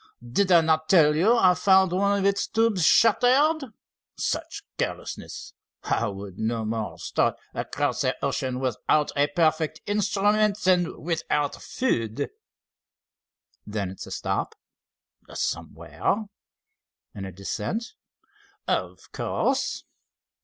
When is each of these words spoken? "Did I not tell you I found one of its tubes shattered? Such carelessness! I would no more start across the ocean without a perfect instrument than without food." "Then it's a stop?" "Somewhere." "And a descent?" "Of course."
"Did 0.27 0.51
I 0.51 0.61
not 0.61 0.89
tell 0.89 1.15
you 1.15 1.37
I 1.37 1.53
found 1.53 1.91
one 1.91 2.17
of 2.17 2.25
its 2.25 2.47
tubes 2.47 2.83
shattered? 2.83 3.65
Such 4.17 4.63
carelessness! 4.79 5.53
I 5.83 6.07
would 6.07 6.39
no 6.39 6.65
more 6.65 6.97
start 6.97 7.35
across 7.53 8.01
the 8.01 8.15
ocean 8.25 8.59
without 8.59 9.11
a 9.15 9.27
perfect 9.27 9.79
instrument 9.85 10.57
than 10.61 10.99
without 11.03 11.61
food." 11.61 12.31
"Then 13.67 13.91
it's 13.91 14.07
a 14.07 14.11
stop?" 14.11 14.55
"Somewhere." 15.35 16.25
"And 17.13 17.27
a 17.27 17.31
descent?" 17.31 17.93
"Of 18.67 19.11
course." 19.11 19.83